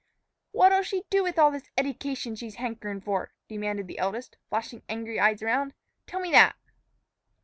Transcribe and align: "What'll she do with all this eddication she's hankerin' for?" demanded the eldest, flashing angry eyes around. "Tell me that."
"What'll 0.51 0.81
she 0.81 1.03
do 1.11 1.21
with 1.21 1.37
all 1.37 1.51
this 1.51 1.69
eddication 1.77 2.35
she's 2.35 2.55
hankerin' 2.55 3.01
for?" 3.01 3.33
demanded 3.47 3.85
the 3.85 3.99
eldest, 3.99 4.35
flashing 4.49 4.81
angry 4.89 5.19
eyes 5.19 5.43
around. 5.43 5.75
"Tell 6.07 6.19
me 6.19 6.31
that." 6.31 6.55